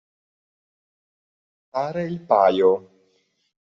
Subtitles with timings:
[1.69, 2.89] Fare il paio.